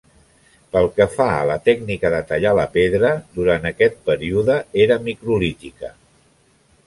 Pel 0.75 0.87
que 0.93 1.05
fa 1.15 1.27
a 1.33 1.43
la 1.49 1.57
tècnica 1.67 2.11
de 2.13 2.21
tallar 2.31 2.53
la 2.61 2.65
pedra, 2.79 3.11
durant 3.37 3.69
aquest 3.73 3.99
període, 4.09 4.55
era 4.87 4.97
microlítica. 5.11 5.93